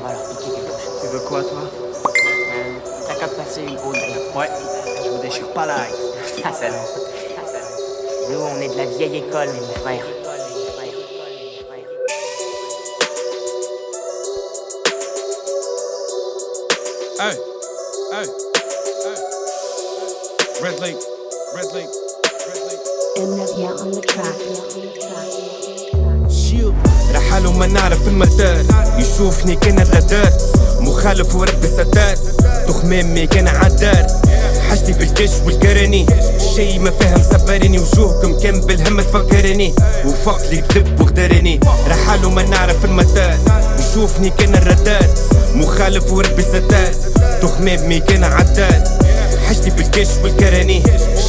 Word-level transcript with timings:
va 0.00 0.12
leur 0.12 0.28
piquer 0.28 0.50
quelque 0.54 0.70
chose. 0.72 1.00
Tu 1.00 1.06
veux 1.08 1.20
quoi, 1.20 1.42
toi? 1.42 1.60
Euh, 1.62 2.78
T'as 3.06 3.14
qu'à 3.14 3.28
passer 3.28 3.62
une 3.62 3.76
bonnerie. 3.76 4.14
Ouais, 4.36 4.48
je 5.04 5.10
vous 5.10 5.22
déchire 5.22 5.48
pas 5.52 5.66
la 5.66 5.76
règle. 5.76 5.96
Ah. 6.44 6.52
Nous, 8.30 8.38
on 8.38 8.60
est 8.60 8.68
de 8.68 8.76
la 8.76 8.84
vieille 8.84 9.16
école, 9.16 9.48
mon 9.48 9.80
frère. 9.80 10.04
Hey, 17.20 17.36
hey, 18.12 18.26
hey. 19.04 19.18
Red 20.62 20.80
Lake, 20.80 20.96
Red 21.54 21.72
Lake, 21.74 21.92
Red 22.48 22.62
Lake. 22.66 22.84
And 23.18 23.40
on 23.80 23.90
the 23.90 24.00
track. 24.06 25.69
شيو 27.40 27.48
رحاله 27.48 27.58
ما 27.58 27.66
نعرف 27.66 28.08
المدار. 28.08 28.64
يشوفني 28.98 29.56
كان 29.56 29.78
الرادار 29.78 30.32
مخالف 30.80 31.34
ورب 31.34 31.66
ستار. 31.66 32.16
تخمامي 32.68 33.26
كان 33.26 33.48
عدار. 33.48 34.06
حاجتي 34.68 34.92
بالكش 34.92 35.30
والكراني. 35.46 36.06
شي 36.54 36.78
ما 36.78 36.90
فاهم 36.90 37.22
سبرني 37.22 37.78
وجوهكم 37.78 38.38
كان 38.38 38.60
بالهم 38.60 39.00
تفكرني. 39.00 39.74
وفق 40.04 40.50
لي 40.50 40.56
كذب 40.56 41.00
وغدرني. 41.00 41.60
رحاله 41.88 42.30
ما 42.30 42.42
نعرف 42.42 42.84
المدار. 42.84 43.38
يشوفني 43.78 44.30
كان 44.30 44.54
الرادار 44.54 45.06
مخالف 45.54 46.12
وربي 46.12 46.42
ستار. 46.42 46.92
تخمامي 47.42 48.00
كان 48.00 48.24
عدار. 48.24 48.99
حاجتي 49.50 49.70
بالكش 49.70 50.08
والكراني 50.22 50.82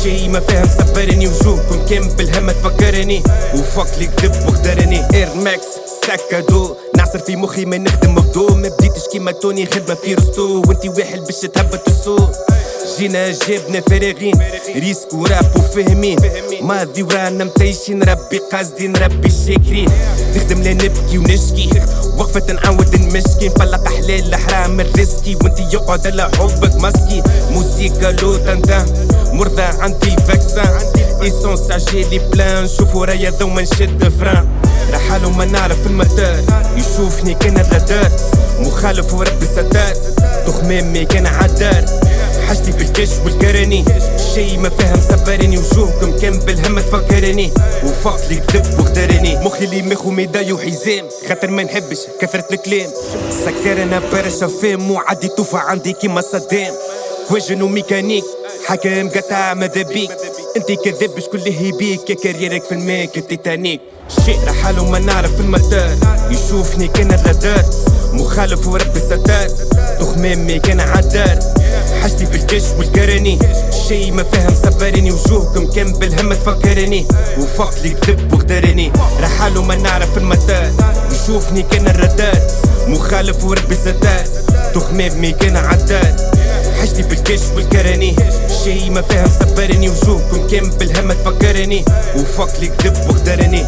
شي 0.04 0.28
ما 0.28 0.40
فاهم 0.40 0.68
سبرني 0.68 1.28
وجوهكم 1.28 1.86
كان 1.86 2.10
بالهم 2.10 2.52
تفكرني. 2.52 3.24
وفق 3.56 4.00
لي 4.00 4.06
كذب 4.06 4.48
وغدرني 4.48 5.08
اير 5.14 5.28
ماكس 5.36 5.66
سكادو. 6.04 6.76
نعصر 7.12 7.26
في 7.26 7.36
مخي 7.36 7.66
ما 7.66 7.78
نخدم 7.78 8.16
بدو 8.16 8.48
ما 8.56 8.70
بديتش 8.70 9.08
كيما 9.12 9.32
توني 9.32 9.66
خدمة 9.66 9.96
في 9.96 10.13
رستو. 10.13 10.62
وانتي 10.68 10.90
واحد 10.90 11.20
باش 11.20 11.40
تهبط 11.40 11.88
السوق. 11.88 12.32
جينا 12.98 13.32
جبنا 13.32 13.82
فارغين 13.82 14.41
ريسك 14.76 15.13
وراب 15.13 15.52
وفاهمين. 15.55 16.18
ماضي 16.62 17.04
ورانا 17.04 17.44
متيشين 17.44 18.04
ربي 18.04 18.38
قاصدين 18.52 18.96
ربي 18.96 19.27
الشاكرين 19.27 19.90
نخدم 20.35 20.62
لا 20.62 20.74
نبكي 20.74 21.18
ونشكي. 21.18 21.70
وقفة 22.18 22.54
نعاود 22.54 22.96
نمشكي. 22.96 23.48
نفلق 23.48 23.88
حلال 23.88 24.35
حرام 24.35 24.80
الريسكي 24.80 25.35
وانتي 25.35 25.63
يقعد 25.74 26.07
على 26.07 26.32
حبك 26.38 26.76
مسكي 26.76 27.24
موسيقى 27.52 28.13
لو 28.13 28.35
تنتان 28.35 28.85
مرضى 29.34 29.62
عندي 29.62 30.13
الفاكسان 30.13 30.80
ايسونس 31.22 31.72
عجالي 31.72 32.20
بلان 32.20 32.68
شوفوا 32.68 33.05
رايا 33.05 33.30
ذوما 33.30 33.62
نشد 33.62 34.12
فران 34.20 34.48
رحاله 34.94 35.30
ما 35.30 35.46
نعرف 35.46 35.88
المدار 35.88 36.40
يشوفني 36.78 37.34
كان 37.34 37.58
الرادار 37.58 38.12
مخالف 38.60 39.13
وربي 39.13 39.46
ستار 39.46 39.96
تخمامي 40.48 41.05
كان 41.05 41.26
عدار 41.28 41.86
حاجتي 42.48 42.72
بالكش 42.72 43.10
والكراني 43.26 43.86
شي 44.34 44.58
ما 44.58 44.70
فاهم 44.70 45.02
سبرني 45.02 45.58
وجوهكم 45.58 46.18
كان 46.18 46.40
بالهم 46.40 46.80
تفكرني 46.80 47.52
وفق 47.84 48.20
لي 48.30 48.35
كذب 48.35 48.80
وغدرني 48.80 49.35
مخي 49.38 49.66
اللي 49.66 49.82
ماخو 49.82 50.10
ميداي 50.12 50.52
وحزام 50.54 51.06
خاطر 51.30 51.50
ما 51.50 51.63
نحبش 51.63 52.00
كثرة 52.22 52.46
الكلام 52.52 52.90
سكر 53.46 53.84
أنا 53.84 54.00
برشا 54.00 54.48
فام 54.48 54.91
وعدي 54.91 55.28
توفى 55.28 55.58
عندي 55.58 55.94
كيما 55.94 56.22
صدام 56.22 56.74
وجن 57.32 57.62
وميكانيك 57.62 58.24
حكام 58.68 59.10
قطع 59.10 59.54
ماذا 59.54 59.82
بيك 59.82 60.12
انت 60.55 60.71
كذاب 60.71 61.20
شكون 61.20 61.40
اللي 61.40 61.68
يبيك 61.68 62.10
يا 62.10 62.16
كاريرك 62.16 62.63
في 62.63 62.71
الماء 62.71 63.05
كالتيتانيك 63.05 63.82
شيء 64.25 64.40
رحاله 64.47 64.90
ما 64.90 65.00
نعرف 65.00 65.40
المدار. 65.40 65.97
يشوفني 66.31 66.88
كأن 66.88 67.12
الرادار. 67.12 67.66
مخالف 68.13 68.68
وربي 68.68 69.00
ستار 69.00 69.47
تخمامي 70.00 70.59
كان 70.59 70.79
عدار. 70.79 71.40
حاجتي 72.02 72.25
بالكش 72.25 72.63
والكراني 72.78 73.40
شي 73.88 74.12
ما 74.12 74.23
فاهم 74.23 74.56
سبرني 74.56 75.12
وجوهكم 75.12 75.67
كان 75.67 75.94
بالهم 75.94 76.34
تفكرني. 76.34 77.06
وفق 77.38 77.73
لي 77.83 77.89
كذب 77.89 78.33
وغدرني 78.33 78.91
رحاله 79.22 79.63
ما 79.63 79.75
نعرف 79.75 80.18
المدار. 80.18 80.72
يشوفني 81.12 81.63
كأن 81.63 81.88
الرادار. 81.88 82.39
مخالف 82.88 83.44
وربي 83.44 83.75
ستار 83.75 84.25
تخمامي 84.73 85.31
كان 85.31 85.56
عدار. 85.57 86.31
حاجتي 86.81 87.03
بالكش 87.03 87.42
والكراني 87.56 88.16
شي 88.64 88.90
ما 88.90 89.02
فاهم 89.02 89.30
سبرني 89.30 89.90
وجوهكم 89.90 90.47
كان 90.47 90.69
بالهم 90.69 91.12
تفكرني 91.12 91.86
وفق 92.16 92.59
لي 92.59 92.68
كذب 92.68 93.09
وغدرني 93.09 93.66